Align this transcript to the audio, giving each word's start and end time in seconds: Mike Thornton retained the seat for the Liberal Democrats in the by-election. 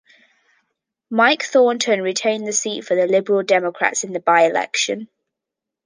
Mike 1.11 1.43
Thornton 1.43 2.01
retained 2.01 2.47
the 2.47 2.53
seat 2.53 2.83
for 2.85 2.95
the 2.95 3.05
Liberal 3.05 3.43
Democrats 3.43 4.03
in 4.03 4.13
the 4.13 4.19
by-election. 4.19 5.07